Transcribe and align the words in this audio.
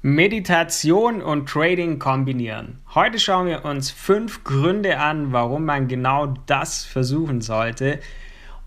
Meditation 0.00 1.20
und 1.20 1.48
Trading 1.48 1.98
kombinieren. 1.98 2.78
Heute 2.94 3.18
schauen 3.18 3.48
wir 3.48 3.64
uns 3.64 3.90
fünf 3.90 4.44
Gründe 4.44 5.00
an, 5.00 5.32
warum 5.32 5.64
man 5.64 5.88
genau 5.88 6.34
das 6.46 6.84
versuchen 6.84 7.40
sollte. 7.40 7.98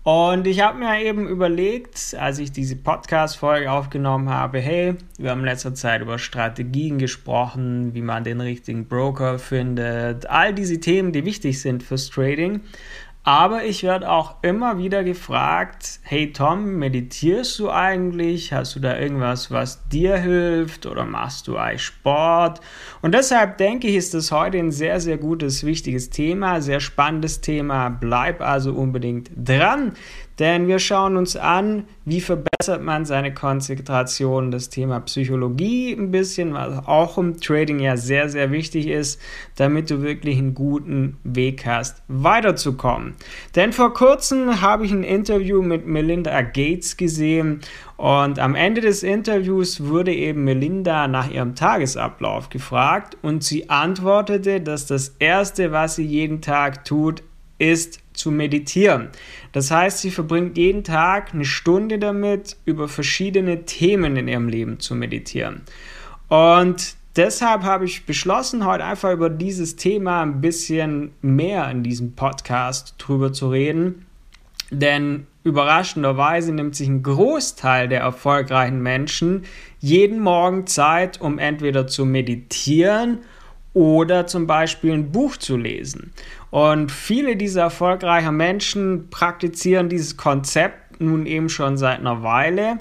Und 0.02 0.46
ich 0.46 0.60
habe 0.60 0.78
mir 0.78 1.00
eben 1.02 1.26
überlegt, 1.26 2.14
als 2.18 2.38
ich 2.38 2.52
diese 2.52 2.76
Podcast-Folge 2.76 3.70
aufgenommen 3.70 4.28
habe, 4.28 4.58
hey, 4.58 4.96
wir 5.16 5.30
haben 5.30 5.38
in 5.38 5.46
letzter 5.46 5.74
Zeit 5.74 6.02
über 6.02 6.18
Strategien 6.18 6.98
gesprochen, 6.98 7.94
wie 7.94 8.02
man 8.02 8.24
den 8.24 8.42
richtigen 8.42 8.86
Broker 8.86 9.38
findet, 9.38 10.28
all 10.28 10.52
diese 10.52 10.80
Themen, 10.80 11.12
die 11.12 11.24
wichtig 11.24 11.62
sind 11.62 11.82
fürs 11.82 12.10
Trading. 12.10 12.60
Aber 13.24 13.64
ich 13.64 13.84
werde 13.84 14.10
auch 14.10 14.42
immer 14.42 14.78
wieder 14.78 15.04
gefragt, 15.04 16.00
hey 16.02 16.32
Tom, 16.32 16.78
meditierst 16.78 17.56
du 17.60 17.70
eigentlich? 17.70 18.52
Hast 18.52 18.74
du 18.74 18.80
da 18.80 18.98
irgendwas, 18.98 19.52
was 19.52 19.88
dir 19.88 20.16
hilft? 20.16 20.86
Oder 20.86 21.04
machst 21.04 21.46
du 21.46 21.56
eigentlich 21.56 21.84
Sport? 21.84 22.60
Und 23.00 23.14
deshalb 23.14 23.58
denke 23.58 23.86
ich, 23.86 23.94
ist 23.94 24.12
das 24.14 24.32
heute 24.32 24.58
ein 24.58 24.72
sehr, 24.72 24.98
sehr 24.98 25.18
gutes, 25.18 25.64
wichtiges 25.64 26.10
Thema, 26.10 26.60
sehr 26.60 26.80
spannendes 26.80 27.40
Thema. 27.40 27.90
Bleib 27.90 28.40
also 28.40 28.72
unbedingt 28.72 29.30
dran, 29.36 29.92
denn 30.42 30.66
wir 30.66 30.80
schauen 30.80 31.16
uns 31.16 31.36
an, 31.36 31.84
wie 32.04 32.20
verbessert 32.20 32.82
man 32.82 33.04
seine 33.04 33.32
Konzentration, 33.32 34.50
das 34.50 34.70
Thema 34.70 34.98
Psychologie 34.98 35.92
ein 35.92 36.10
bisschen, 36.10 36.52
was 36.52 36.84
auch 36.88 37.16
im 37.16 37.40
Trading 37.40 37.78
ja 37.78 37.96
sehr, 37.96 38.28
sehr 38.28 38.50
wichtig 38.50 38.88
ist, 38.88 39.20
damit 39.54 39.88
du 39.88 40.02
wirklich 40.02 40.38
einen 40.38 40.54
guten 40.54 41.16
Weg 41.22 41.64
hast, 41.64 42.02
weiterzukommen. 42.08 43.14
Denn 43.54 43.72
vor 43.72 43.94
kurzem 43.94 44.60
habe 44.60 44.84
ich 44.84 44.90
ein 44.90 45.04
Interview 45.04 45.62
mit 45.62 45.86
Melinda 45.86 46.42
Gates 46.42 46.96
gesehen 46.96 47.60
und 47.96 48.40
am 48.40 48.56
Ende 48.56 48.80
des 48.80 49.04
Interviews 49.04 49.86
wurde 49.86 50.12
eben 50.12 50.42
Melinda 50.42 51.06
nach 51.06 51.30
ihrem 51.30 51.54
Tagesablauf 51.54 52.48
gefragt 52.48 53.16
und 53.22 53.44
sie 53.44 53.70
antwortete, 53.70 54.60
dass 54.60 54.86
das 54.86 55.14
Erste, 55.20 55.70
was 55.70 55.94
sie 55.94 56.04
jeden 56.04 56.40
Tag 56.40 56.84
tut, 56.84 57.22
ist 57.58 58.01
zu 58.14 58.30
meditieren. 58.30 59.08
Das 59.52 59.70
heißt, 59.70 59.98
sie 59.98 60.10
verbringt 60.10 60.56
jeden 60.56 60.84
Tag 60.84 61.34
eine 61.34 61.44
Stunde 61.44 61.98
damit, 61.98 62.56
über 62.64 62.88
verschiedene 62.88 63.64
Themen 63.64 64.16
in 64.16 64.28
ihrem 64.28 64.48
Leben 64.48 64.80
zu 64.80 64.94
meditieren. 64.94 65.62
Und 66.28 66.94
deshalb 67.16 67.62
habe 67.62 67.84
ich 67.84 68.06
beschlossen, 68.06 68.64
heute 68.64 68.84
einfach 68.84 69.12
über 69.12 69.30
dieses 69.30 69.76
Thema 69.76 70.22
ein 70.22 70.40
bisschen 70.40 71.12
mehr 71.20 71.70
in 71.70 71.82
diesem 71.82 72.14
Podcast 72.14 72.94
drüber 72.98 73.32
zu 73.32 73.50
reden. 73.50 74.06
Denn 74.70 75.26
überraschenderweise 75.44 76.52
nimmt 76.52 76.74
sich 76.74 76.88
ein 76.88 77.02
Großteil 77.02 77.88
der 77.88 78.00
erfolgreichen 78.00 78.80
Menschen 78.80 79.44
jeden 79.80 80.20
Morgen 80.20 80.66
Zeit, 80.66 81.20
um 81.20 81.38
entweder 81.38 81.86
zu 81.86 82.06
meditieren 82.06 83.18
oder 83.74 84.26
zum 84.26 84.46
Beispiel 84.46 84.92
ein 84.92 85.12
Buch 85.12 85.36
zu 85.36 85.56
lesen. 85.56 86.12
Und 86.50 86.92
viele 86.92 87.36
dieser 87.36 87.62
erfolgreichen 87.62 88.36
Menschen 88.36 89.08
praktizieren 89.10 89.88
dieses 89.88 90.16
Konzept 90.16 91.00
nun 91.00 91.26
eben 91.26 91.48
schon 91.48 91.76
seit 91.76 92.00
einer 92.00 92.22
Weile. 92.22 92.78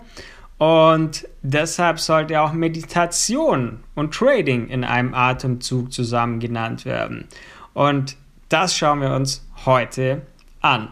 Und 0.57 1.27
deshalb 1.41 1.99
sollte 1.99 2.39
auch 2.41 2.53
Meditation 2.53 3.79
und 3.95 4.13
Trading 4.13 4.67
in 4.67 4.83
einem 4.83 5.13
Atemzug 5.13 5.91
zusammen 5.91 6.39
genannt 6.39 6.85
werden. 6.85 7.27
Und 7.73 8.15
das 8.49 8.77
schauen 8.77 9.01
wir 9.01 9.11
uns 9.11 9.47
heute 9.65 10.21
an. 10.59 10.89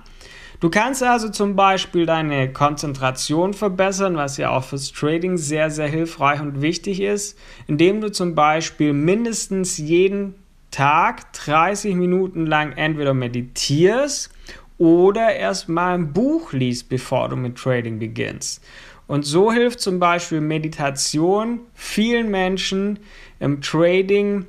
Du 0.59 0.69
kannst 0.69 1.01
also 1.01 1.29
zum 1.29 1.55
Beispiel 1.55 2.05
deine 2.05 2.51
Konzentration 2.51 3.53
verbessern, 3.53 4.17
was 4.17 4.35
ja 4.35 4.49
auch 4.49 4.65
fürs 4.65 4.91
Trading 4.91 5.37
sehr, 5.37 5.71
sehr 5.71 5.87
hilfreich 5.87 6.41
und 6.41 6.61
wichtig 6.61 6.99
ist, 6.99 7.39
indem 7.67 8.01
du 8.01 8.11
zum 8.11 8.35
Beispiel 8.35 8.91
mindestens 8.91 9.77
jeden 9.77 10.35
Tag 10.69 11.31
30 11.31 11.95
Minuten 11.95 12.45
lang 12.45 12.73
entweder 12.73 13.13
meditierst 13.13 14.31
oder 14.77 15.33
erstmal 15.33 15.95
ein 15.95 16.11
Buch 16.11 16.51
liest, 16.51 16.89
bevor 16.89 17.29
du 17.29 17.37
mit 17.37 17.57
Trading 17.57 17.97
beginnst. 17.97 18.61
Und 19.07 19.25
so 19.25 19.53
hilft 19.53 19.79
zum 19.79 19.99
Beispiel 19.99 20.41
Meditation 20.41 21.61
vielen 21.73 22.29
Menschen 22.29 22.99
im 23.39 23.61
Trading 23.61 24.45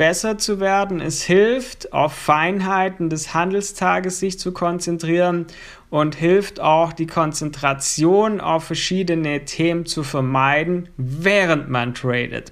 besser 0.00 0.38
zu 0.38 0.60
werden. 0.60 1.02
Es 1.02 1.22
hilft, 1.22 1.92
auf 1.92 2.14
Feinheiten 2.14 3.10
des 3.10 3.34
Handelstages 3.34 4.18
sich 4.18 4.38
zu 4.38 4.50
konzentrieren 4.50 5.46
und 5.90 6.14
hilft 6.14 6.58
auch, 6.58 6.94
die 6.94 7.06
Konzentration 7.06 8.40
auf 8.40 8.64
verschiedene 8.64 9.44
Themen 9.44 9.84
zu 9.84 10.02
vermeiden, 10.02 10.88
während 10.96 11.68
man 11.68 11.92
tradet. 11.92 12.50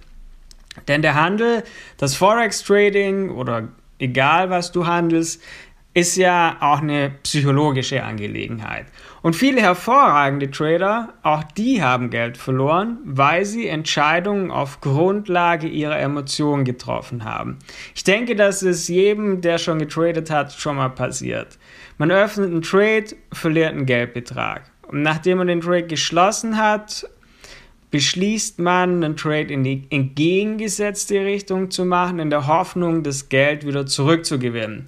Denn 0.88 1.00
der 1.00 1.14
Handel, 1.14 1.64
das 1.96 2.16
Forex-Trading 2.16 3.30
oder 3.30 3.68
egal 3.98 4.50
was 4.50 4.70
du 4.70 4.86
handelst, 4.86 5.40
ist 5.94 6.16
ja 6.16 6.56
auch 6.60 6.80
eine 6.80 7.10
psychologische 7.22 8.04
Angelegenheit. 8.04 8.86
Und 9.22 9.34
viele 9.34 9.60
hervorragende 9.60 10.50
Trader, 10.50 11.14
auch 11.22 11.42
die 11.42 11.82
haben 11.82 12.10
Geld 12.10 12.36
verloren, 12.36 12.98
weil 13.04 13.44
sie 13.44 13.66
Entscheidungen 13.66 14.50
auf 14.50 14.80
Grundlage 14.80 15.66
ihrer 15.66 15.98
Emotionen 15.98 16.64
getroffen 16.64 17.24
haben. 17.24 17.58
Ich 17.94 18.04
denke, 18.04 18.36
das 18.36 18.62
ist 18.62 18.88
jedem, 18.88 19.40
der 19.40 19.58
schon 19.58 19.80
getradet 19.80 20.30
hat, 20.30 20.52
schon 20.52 20.76
mal 20.76 20.90
passiert. 20.90 21.58
Man 21.96 22.12
öffnet 22.12 22.50
einen 22.50 22.62
Trade, 22.62 23.06
verliert 23.32 23.72
einen 23.72 23.86
Geldbetrag. 23.86 24.70
Und 24.86 25.02
nachdem 25.02 25.38
man 25.38 25.48
den 25.48 25.60
Trade 25.60 25.86
geschlossen 25.86 26.56
hat, 26.56 27.08
beschließt 27.90 28.58
man, 28.58 29.02
einen 29.02 29.16
Trade 29.16 29.52
in 29.52 29.64
die 29.64 29.86
entgegengesetzte 29.90 31.24
Richtung 31.24 31.70
zu 31.70 31.84
machen, 31.84 32.18
in 32.18 32.30
der 32.30 32.46
Hoffnung, 32.46 33.02
das 33.02 33.28
Geld 33.28 33.66
wieder 33.66 33.86
zurückzugewinnen. 33.86 34.86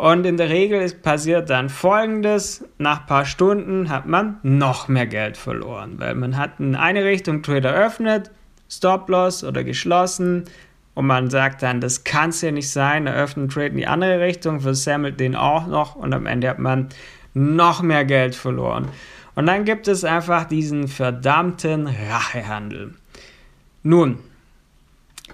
Und 0.00 0.24
in 0.24 0.38
der 0.38 0.48
Regel 0.48 0.80
ist 0.80 1.02
passiert 1.02 1.50
dann 1.50 1.68
folgendes: 1.68 2.64
Nach 2.78 3.02
ein 3.02 3.06
paar 3.06 3.26
Stunden 3.26 3.90
hat 3.90 4.06
man 4.06 4.38
noch 4.42 4.88
mehr 4.88 5.06
Geld 5.06 5.36
verloren, 5.36 5.96
weil 5.98 6.14
man 6.14 6.38
hat 6.38 6.58
in 6.58 6.74
eine 6.74 7.04
Richtung 7.04 7.42
Trade 7.42 7.68
eröffnet, 7.68 8.30
Stop-Loss 8.70 9.44
oder 9.44 9.62
geschlossen 9.62 10.44
und 10.94 11.06
man 11.06 11.28
sagt 11.28 11.62
dann, 11.62 11.82
das 11.82 12.02
kann 12.02 12.30
es 12.30 12.40
ja 12.40 12.50
nicht 12.50 12.70
sein, 12.70 13.06
eröffnet 13.06 13.52
Trade 13.52 13.66
in 13.66 13.76
die 13.76 13.86
andere 13.86 14.20
Richtung, 14.20 14.60
versammelt 14.60 15.20
den 15.20 15.36
auch 15.36 15.66
noch 15.66 15.96
und 15.96 16.14
am 16.14 16.24
Ende 16.24 16.48
hat 16.48 16.58
man 16.58 16.88
noch 17.34 17.82
mehr 17.82 18.06
Geld 18.06 18.34
verloren. 18.34 18.88
Und 19.34 19.44
dann 19.44 19.66
gibt 19.66 19.86
es 19.86 20.04
einfach 20.04 20.44
diesen 20.44 20.88
verdammten 20.88 21.86
Rachehandel. 21.86 22.94
Nun, 23.82 24.18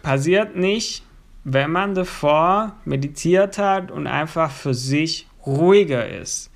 passiert 0.03 0.57
nicht, 0.57 1.06
wenn 1.49 1.71
man 1.71 1.95
davor 1.95 2.75
meditiert 2.85 3.57
hat 3.57 3.93
und 3.93 4.09
einfach 4.09 4.51
für 4.51 4.75
sich 4.75 5.29
ruhiger 5.47 6.09
ist. 6.09 6.51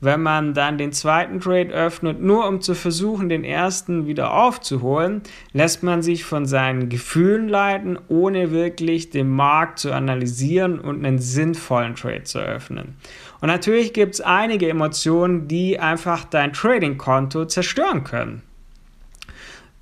Wenn 0.00 0.22
man 0.22 0.54
dann 0.54 0.78
den 0.78 0.92
zweiten 0.92 1.40
Trade 1.40 1.68
öffnet, 1.68 2.22
nur 2.22 2.48
um 2.48 2.62
zu 2.62 2.74
versuchen, 2.74 3.28
den 3.28 3.44
ersten 3.44 4.06
wieder 4.06 4.32
aufzuholen, 4.32 5.20
lässt 5.52 5.82
man 5.82 6.00
sich 6.00 6.24
von 6.24 6.46
seinen 6.46 6.88
Gefühlen 6.88 7.50
leiten, 7.50 7.98
ohne 8.08 8.50
wirklich 8.50 9.10
den 9.10 9.28
Markt 9.28 9.78
zu 9.78 9.92
analysieren 9.92 10.80
und 10.80 11.04
einen 11.04 11.18
sinnvollen 11.18 11.94
Trade 11.94 12.22
zu 12.22 12.38
öffnen. 12.38 12.96
Und 13.42 13.48
natürlich 13.48 13.92
gibt 13.92 14.14
es 14.14 14.20
einige 14.22 14.70
Emotionen, 14.70 15.48
die 15.48 15.78
einfach 15.78 16.24
dein 16.24 16.54
Trading-Konto 16.54 17.44
zerstören 17.44 18.04
können. 18.04 18.40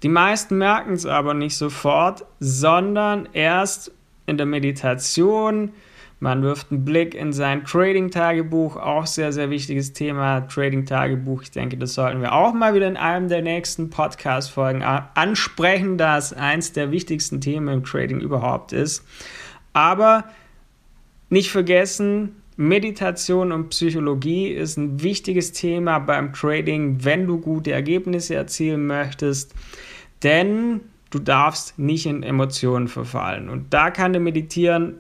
Die 0.03 0.09
meisten 0.09 0.59
merken 0.59 0.95
es 0.95 1.07
aber 1.07 1.35
nicht 1.35 1.57
sofort, 1.57 2.25
sondern 2.41 3.29
erst 3.33 3.93
in 4.29 4.37
der 4.37 4.47
Meditation. 4.47 5.73
Man 6.21 6.43
wirft 6.43 6.73
einen 6.73 6.85
Blick 6.85 7.15
in 7.15 7.33
sein 7.33 7.65
Trading-Tagebuch, 7.65 8.77
auch 8.77 9.07
sehr, 9.07 9.33
sehr 9.33 9.51
wichtiges 9.51 9.93
Thema, 9.93 10.41
Trading-Tagebuch. 10.49 11.43
Ich 11.43 11.53
denke, 11.53 11.77
das 11.77 11.95
sollten 11.95 12.21
wir 12.21 12.33
auch 12.33 12.53
mal 12.53 12.75
wieder 12.75 12.89
in 12.89 12.97
einem 12.97 13.29
der 13.29 13.43
nächsten 13.43 13.89
Podcast-Folgen 13.89 14.83
ansprechen, 14.83 15.97
da 15.97 16.19
es 16.19 16.33
eins 16.33 16.73
der 16.73 16.91
wichtigsten 16.91 17.41
Themen 17.41 17.69
im 17.69 17.85
Trading 17.85 18.21
überhaupt 18.21 18.73
ist. 18.73 19.05
Aber 19.73 20.25
nicht 21.31 21.51
vergessen, 21.51 22.43
Meditation 22.57 23.53
und 23.53 23.69
Psychologie 23.69 24.49
ist 24.49 24.77
ein 24.77 25.01
wichtiges 25.01 25.53
Thema 25.53 26.01
beim 26.01 26.33
Trading, 26.33 27.05
wenn 27.05 27.29
du 27.29 27.39
gute 27.39 27.71
Ergebnisse 27.71 28.35
erzielen 28.35 28.89
möchtest. 28.89 29.55
Denn 30.25 30.81
du 31.11 31.19
darfst 31.19 31.79
nicht 31.79 32.07
in 32.07 32.23
Emotionen 32.23 32.89
verfallen. 32.89 33.49
Und 33.49 33.73
da 33.73 33.91
kann 33.91 34.13
dir 34.13 34.21
Meditieren 34.21 34.97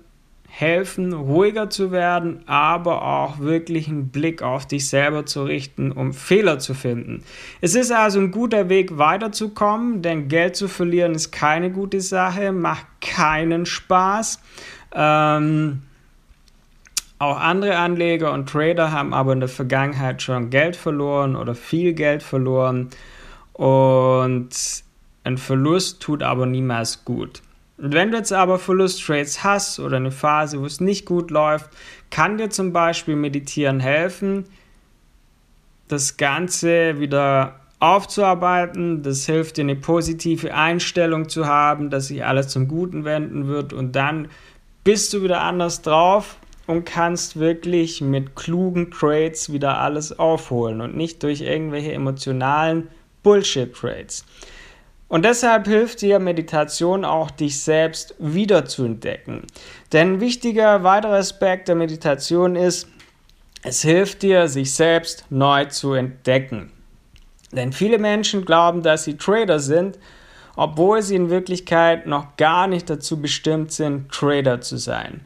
helfen, 0.50 1.12
ruhiger 1.12 1.68
zu 1.68 1.92
werden, 1.92 2.40
aber 2.46 3.02
auch 3.02 3.38
wirklich 3.38 3.86
einen 3.88 4.08
Blick 4.08 4.42
auf 4.42 4.66
dich 4.66 4.88
selber 4.88 5.26
zu 5.26 5.44
richten, 5.44 5.92
um 5.92 6.12
Fehler 6.12 6.58
zu 6.58 6.74
finden. 6.74 7.22
Es 7.60 7.74
ist 7.74 7.92
also 7.92 8.18
ein 8.18 8.30
guter 8.30 8.68
Weg 8.68 8.96
weiterzukommen, 8.96 10.02
denn 10.02 10.28
Geld 10.28 10.56
zu 10.56 10.66
verlieren 10.66 11.14
ist 11.14 11.30
keine 11.30 11.70
gute 11.70 12.00
Sache, 12.00 12.52
macht 12.52 12.86
keinen 13.00 13.66
Spaß. 13.66 14.40
Ähm, 14.94 15.82
auch 17.18 17.38
andere 17.38 17.76
Anleger 17.76 18.32
und 18.32 18.48
Trader 18.48 18.90
haben 18.90 19.12
aber 19.12 19.34
in 19.34 19.40
der 19.40 19.48
Vergangenheit 19.48 20.22
schon 20.22 20.50
Geld 20.50 20.76
verloren 20.76 21.36
oder 21.36 21.54
viel 21.54 21.92
Geld 21.92 22.22
verloren. 22.22 22.88
Und 23.52 24.84
Ein 25.28 25.36
Verlust 25.36 26.00
tut 26.00 26.22
aber 26.22 26.46
niemals 26.46 27.04
gut. 27.04 27.42
Und 27.76 27.92
wenn 27.92 28.10
du 28.10 28.16
jetzt 28.16 28.32
aber 28.32 28.58
Verlusttrades 28.58 29.44
hast 29.44 29.78
oder 29.78 29.98
eine 29.98 30.10
Phase, 30.10 30.58
wo 30.58 30.64
es 30.64 30.80
nicht 30.80 31.04
gut 31.04 31.30
läuft, 31.30 31.68
kann 32.08 32.38
dir 32.38 32.48
zum 32.48 32.72
Beispiel 32.72 33.14
Meditieren 33.14 33.78
helfen, 33.78 34.46
das 35.86 36.16
Ganze 36.16 36.98
wieder 36.98 37.60
aufzuarbeiten. 37.78 39.02
Das 39.02 39.26
hilft 39.26 39.58
dir, 39.58 39.64
eine 39.64 39.76
positive 39.76 40.54
Einstellung 40.54 41.28
zu 41.28 41.44
haben, 41.44 41.90
dass 41.90 42.06
sich 42.06 42.24
alles 42.24 42.48
zum 42.48 42.66
Guten 42.66 43.04
wenden 43.04 43.48
wird 43.48 43.74
und 43.74 43.92
dann 43.96 44.28
bist 44.82 45.12
du 45.12 45.22
wieder 45.22 45.42
anders 45.42 45.82
drauf 45.82 46.38
und 46.66 46.86
kannst 46.86 47.38
wirklich 47.38 48.00
mit 48.00 48.34
klugen 48.34 48.90
Trades 48.90 49.52
wieder 49.52 49.78
alles 49.78 50.18
aufholen 50.18 50.80
und 50.80 50.96
nicht 50.96 51.22
durch 51.22 51.42
irgendwelche 51.42 51.92
emotionalen 51.92 52.88
Bullshit-Trades. 53.22 54.24
Und 55.08 55.24
deshalb 55.24 55.66
hilft 55.66 56.02
dir 56.02 56.18
Meditation 56.18 57.04
auch, 57.04 57.30
dich 57.30 57.60
selbst 57.60 58.14
wieder 58.18 58.66
zu 58.66 58.84
entdecken. 58.84 59.46
Denn 59.92 60.14
ein 60.14 60.20
wichtiger 60.20 60.84
weiterer 60.84 61.14
Aspekt 61.14 61.68
der 61.68 61.74
Meditation 61.74 62.56
ist, 62.56 62.88
es 63.62 63.82
hilft 63.82 64.22
dir, 64.22 64.48
sich 64.48 64.74
selbst 64.74 65.24
neu 65.30 65.64
zu 65.64 65.94
entdecken. 65.94 66.70
Denn 67.52 67.72
viele 67.72 67.98
Menschen 67.98 68.44
glauben, 68.44 68.82
dass 68.82 69.04
sie 69.04 69.16
Trader 69.16 69.58
sind, 69.58 69.98
obwohl 70.56 71.02
sie 71.02 71.16
in 71.16 71.30
Wirklichkeit 71.30 72.06
noch 72.06 72.36
gar 72.36 72.66
nicht 72.66 72.90
dazu 72.90 73.20
bestimmt 73.20 73.72
sind, 73.72 74.10
Trader 74.10 74.60
zu 74.60 74.76
sein. 74.76 75.22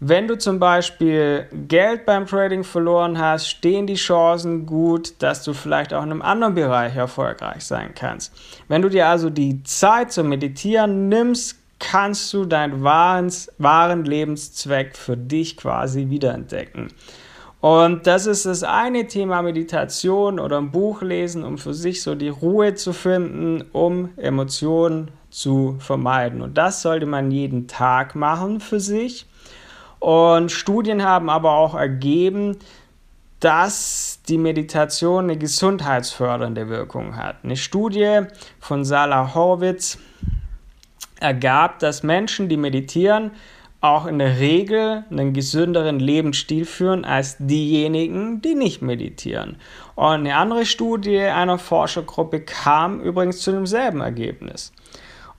Wenn 0.00 0.28
du 0.28 0.38
zum 0.38 0.60
Beispiel 0.60 1.46
Geld 1.66 2.06
beim 2.06 2.26
Trading 2.26 2.62
verloren 2.62 3.18
hast, 3.18 3.48
stehen 3.48 3.88
die 3.88 3.94
Chancen 3.94 4.64
gut, 4.64 5.14
dass 5.18 5.42
du 5.42 5.52
vielleicht 5.54 5.92
auch 5.92 6.04
in 6.04 6.12
einem 6.12 6.22
anderen 6.22 6.54
Bereich 6.54 6.94
erfolgreich 6.94 7.64
sein 7.64 7.90
kannst. 7.96 8.32
Wenn 8.68 8.82
du 8.82 8.88
dir 8.88 9.08
also 9.08 9.28
die 9.28 9.62
Zeit 9.64 10.12
zum 10.12 10.28
Meditieren 10.28 11.08
nimmst, 11.08 11.56
kannst 11.80 12.32
du 12.32 12.44
deinen 12.44 12.84
wahren, 12.84 13.32
wahren 13.58 14.04
Lebenszweck 14.04 14.96
für 14.96 15.16
dich 15.16 15.56
quasi 15.56 16.10
wiederentdecken. 16.10 16.88
Und 17.60 18.06
das 18.06 18.26
ist 18.26 18.46
das 18.46 18.62
eine 18.62 19.08
Thema 19.08 19.42
Meditation 19.42 20.38
oder 20.38 20.58
ein 20.58 20.70
Buch 20.70 21.02
lesen, 21.02 21.42
um 21.42 21.58
für 21.58 21.74
sich 21.74 22.02
so 22.02 22.14
die 22.14 22.28
Ruhe 22.28 22.74
zu 22.74 22.92
finden, 22.92 23.64
um 23.72 24.10
Emotionen 24.16 25.10
zu 25.30 25.74
vermeiden. 25.80 26.40
Und 26.40 26.56
das 26.56 26.82
sollte 26.82 27.06
man 27.06 27.32
jeden 27.32 27.66
Tag 27.66 28.14
machen 28.14 28.60
für 28.60 28.78
sich. 28.78 29.26
Und 29.98 30.52
Studien 30.52 31.02
haben 31.02 31.28
aber 31.30 31.52
auch 31.52 31.74
ergeben, 31.74 32.56
dass 33.40 34.20
die 34.28 34.38
Meditation 34.38 35.24
eine 35.24 35.38
gesundheitsfördernde 35.38 36.68
Wirkung 36.68 37.16
hat. 37.16 37.36
Eine 37.44 37.56
Studie 37.56 38.22
von 38.60 38.84
Salah 38.84 39.34
Horwitz 39.34 39.98
ergab, 41.20 41.78
dass 41.78 42.02
Menschen, 42.02 42.48
die 42.48 42.56
meditieren, 42.56 43.32
auch 43.80 44.06
in 44.06 44.18
der 44.18 44.40
Regel 44.40 45.04
einen 45.08 45.32
gesünderen 45.32 46.00
Lebensstil 46.00 46.64
führen 46.64 47.04
als 47.04 47.36
diejenigen, 47.38 48.42
die 48.42 48.56
nicht 48.56 48.82
meditieren. 48.82 49.56
Und 49.94 50.04
eine 50.04 50.36
andere 50.36 50.66
Studie 50.66 51.20
einer 51.20 51.58
Forschergruppe 51.58 52.40
kam 52.40 53.00
übrigens 53.00 53.40
zu 53.40 53.52
demselben 53.52 54.00
Ergebnis. 54.00 54.72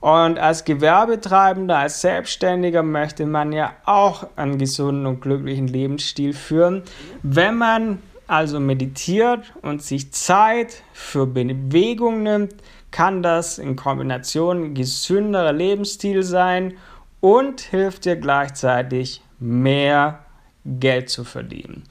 Und 0.00 0.38
als 0.38 0.64
Gewerbetreibender, 0.64 1.78
als 1.78 2.00
Selbstständiger 2.00 2.82
möchte 2.82 3.26
man 3.26 3.52
ja 3.52 3.74
auch 3.84 4.26
einen 4.36 4.58
gesunden 4.58 5.04
und 5.04 5.20
glücklichen 5.20 5.68
Lebensstil 5.68 6.32
führen. 6.32 6.82
Wenn 7.22 7.56
man 7.56 7.98
also 8.26 8.60
meditiert 8.60 9.52
und 9.60 9.82
sich 9.82 10.12
Zeit 10.12 10.82
für 10.92 11.26
Bewegung 11.26 12.22
nimmt, 12.22 12.54
kann 12.90 13.22
das 13.22 13.58
in 13.58 13.76
Kombination 13.76 14.74
gesünderer 14.74 15.52
Lebensstil 15.52 16.22
sein 16.22 16.74
und 17.20 17.60
hilft 17.60 18.06
dir 18.06 18.16
gleichzeitig 18.16 19.22
mehr 19.38 20.20
Geld 20.64 21.10
zu 21.10 21.24
verdienen. 21.24 21.84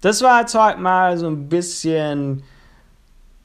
Das 0.00 0.22
war 0.22 0.40
jetzt 0.40 0.54
heute 0.54 0.80
mal 0.80 1.16
so 1.16 1.28
ein 1.28 1.48
bisschen 1.48 2.42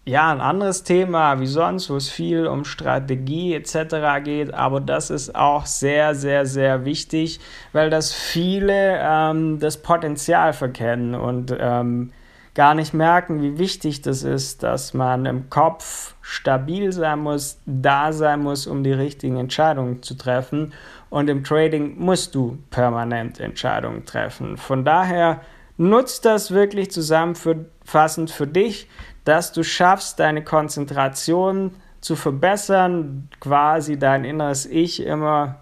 ja, 0.08 0.32
ein 0.32 0.40
anderes 0.40 0.84
Thema 0.84 1.42
wie 1.42 1.48
sonst, 1.48 1.90
wo 1.90 1.98
es 1.98 2.08
viel 2.08 2.48
um 2.48 2.64
Strategie 2.64 3.54
etc. 3.54 4.24
geht, 4.24 4.54
aber 4.54 4.80
das 4.80 5.10
ist 5.10 5.36
auch 5.36 5.66
sehr, 5.66 6.16
sehr, 6.16 6.46
sehr 6.46 6.86
wichtig, 6.86 7.42
weil 7.74 7.90
das 7.90 8.14
viele 8.14 9.00
ähm, 9.02 9.60
das 9.60 9.82
Potenzial 9.82 10.54
verkennen 10.54 11.14
und 11.14 11.54
ähm, 11.60 12.14
gar 12.56 12.74
nicht 12.74 12.94
merken, 12.94 13.42
wie 13.42 13.58
wichtig 13.58 14.02
das 14.02 14.24
ist, 14.24 14.64
dass 14.64 14.94
man 14.94 15.26
im 15.26 15.50
Kopf 15.50 16.16
stabil 16.22 16.94
sein 16.94 17.20
muss, 17.20 17.60
da 17.66 18.14
sein 18.14 18.42
muss, 18.42 18.66
um 18.66 18.86
die 18.86 18.94
richtigen 18.94 19.36
Entscheidungen 19.36 20.02
zu 20.04 20.16
treffen. 20.16 20.74
Und 21.10 21.30
im 21.30 21.44
Trading 21.44 22.00
musst 22.00 22.34
du 22.34 22.58
permanent 22.70 23.42
Entscheidungen 23.42 24.06
treffen. 24.06 24.56
Von 24.56 24.86
daher 24.86 25.42
nutzt 25.78 26.26
das 26.26 26.52
wirklich 26.52 26.92
zusammenfassend 26.92 28.32
für 28.32 28.48
dich 28.48 28.88
dass 29.28 29.52
du 29.52 29.64
schaffst, 29.64 30.22
deine 30.22 30.42
Konzentration 30.42 31.72
zu 32.00 32.16
verbessern, 32.16 33.28
quasi 33.42 34.00
dein 34.00 34.24
inneres 34.24 34.66
Ich 34.66 35.04
immer, 35.04 35.58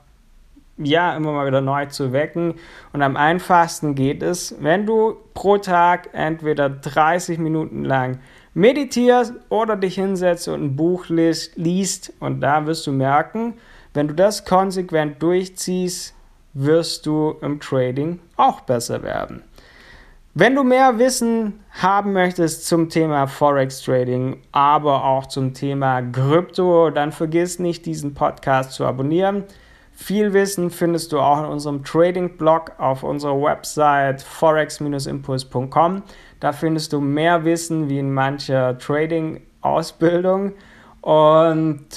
ja, 0.77 1.15
immer 1.17 1.31
mal 1.31 1.47
wieder 1.47 1.61
neu 1.61 1.87
zu 1.87 2.13
wecken. 2.13 2.53
Und 2.93 3.01
am 3.01 3.17
einfachsten 3.17 3.95
geht 3.95 4.21
es, 4.21 4.55
wenn 4.59 4.85
du 4.85 5.17
pro 5.33 5.57
Tag 5.57 6.09
entweder 6.13 6.69
30 6.69 7.39
Minuten 7.39 7.83
lang 7.83 8.19
meditierst 8.53 9.33
oder 9.49 9.75
dich 9.75 9.95
hinsetzt 9.95 10.47
und 10.47 10.63
ein 10.63 10.75
Buch 10.75 11.07
liest. 11.09 12.13
Und 12.19 12.41
da 12.41 12.67
wirst 12.67 12.85
du 12.85 12.91
merken, 12.91 13.55
wenn 13.95 14.07
du 14.07 14.13
das 14.13 14.45
konsequent 14.45 15.23
durchziehst, 15.23 16.13
wirst 16.53 17.07
du 17.07 17.35
im 17.41 17.59
Trading 17.59 18.19
auch 18.37 18.61
besser 18.61 19.01
werden. 19.01 19.41
Wenn 20.37 20.53
du 20.53 20.65
mehr 20.65 20.99
Wissen 20.99 21.61
haben 21.71 22.11
möchtest 22.11 22.67
zum 22.67 22.89
Thema 22.89 23.25
Forex 23.25 23.81
Trading, 23.81 24.41
aber 24.51 25.05
auch 25.05 25.27
zum 25.27 25.53
Thema 25.53 26.01
Krypto, 26.01 26.89
dann 26.89 27.13
vergiss 27.13 27.57
nicht, 27.57 27.85
diesen 27.85 28.13
Podcast 28.13 28.73
zu 28.73 28.85
abonnieren. 28.85 29.45
Viel 29.93 30.33
Wissen 30.33 30.71
findest 30.71 31.13
du 31.13 31.21
auch 31.21 31.39
in 31.39 31.45
unserem 31.45 31.85
Trading-Blog 31.85 32.73
auf 32.79 33.03
unserer 33.03 33.41
Website 33.41 34.21
forex-impuls.com. 34.23 36.03
Da 36.41 36.51
findest 36.51 36.91
du 36.91 36.99
mehr 36.99 37.45
Wissen 37.45 37.87
wie 37.87 37.99
in 37.99 38.13
mancher 38.13 38.77
Trading-Ausbildung. 38.77 40.51
Und 40.99 41.87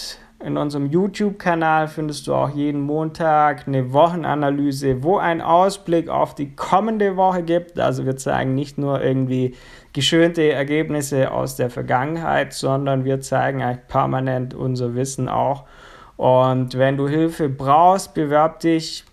in 0.40 0.56
unserem 0.56 0.86
YouTube-Kanal 0.86 1.88
findest 1.88 2.28
du 2.28 2.34
auch 2.34 2.50
jeden 2.50 2.80
Montag 2.80 3.66
eine 3.66 3.92
Wochenanalyse, 3.92 5.02
wo 5.02 5.18
ein 5.18 5.40
Ausblick 5.40 6.08
auf 6.08 6.34
die 6.34 6.54
kommende 6.54 7.16
Woche 7.16 7.42
gibt. 7.42 7.80
Also 7.80 8.06
wir 8.06 8.16
zeigen 8.16 8.54
nicht 8.54 8.78
nur 8.78 9.02
irgendwie 9.02 9.56
geschönte 9.92 10.52
Ergebnisse 10.52 11.32
aus 11.32 11.56
der 11.56 11.70
Vergangenheit, 11.70 12.52
sondern 12.52 13.04
wir 13.04 13.20
zeigen 13.20 13.62
eigentlich 13.62 13.88
permanent 13.88 14.54
unser 14.54 14.94
Wissen 14.94 15.28
auch. 15.28 15.64
Und 16.16 16.78
wenn 16.78 16.96
du 16.96 17.08
Hilfe 17.08 17.48
brauchst, 17.48 18.14
bewerb 18.14 18.60
dich 18.60 19.04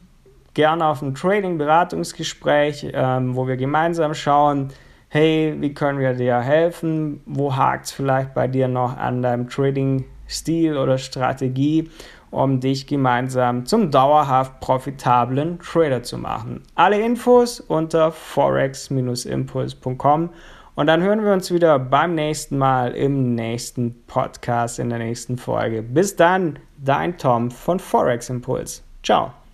gerne 0.54 0.86
auf 0.86 1.02
ein 1.02 1.16
Trading-Beratungsgespräch, 1.16 2.92
ähm, 2.94 3.36
wo 3.36 3.48
wir 3.48 3.58
gemeinsam 3.58 4.14
schauen, 4.14 4.70
hey, 5.10 5.56
wie 5.60 5.74
können 5.74 6.00
wir 6.00 6.14
dir 6.14 6.40
helfen? 6.40 7.22
Wo 7.26 7.56
hakt 7.56 7.86
es 7.86 7.92
vielleicht 7.92 8.36
bei 8.36 8.48
dir 8.48 8.68
noch 8.68 8.96
an 8.96 9.24
deinem 9.24 9.50
Trading? 9.50 10.06
Stil 10.28 10.78
oder 10.78 10.98
Strategie, 10.98 11.90
um 12.32 12.60
dich 12.60 12.88
gemeinsam 12.88 13.66
zum 13.66 13.92
dauerhaft 13.92 14.60
profitablen 14.60 15.60
Trader 15.60 16.04
zu 16.04 16.18
machen. 16.18 16.64
Alle 16.76 17.00
Infos 17.00 17.60
unter 17.60 18.12
forex-impuls.com 18.12 20.30
und 20.76 20.88
dann 20.88 21.02
hören 21.02 21.24
wir 21.24 21.32
uns 21.32 21.52
wieder 21.52 21.80
beim 21.80 22.16
nächsten 22.16 22.58
Mal 22.58 22.92
im 22.92 23.34
nächsten 23.34 24.04
Podcast 24.08 24.80
in 24.80 24.90
der 24.90 25.00
nächsten 25.00 25.38
Folge. 25.38 25.82
Bis 25.82 26.18
dann, 26.18 26.60
dein 26.78 27.18
Tom 27.18 27.50
von 27.50 27.80
Forex 27.80 28.30
Impuls. 28.30 28.84
Ciao. 29.02 29.45